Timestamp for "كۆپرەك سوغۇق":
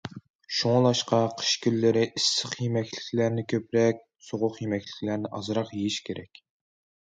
3.55-4.61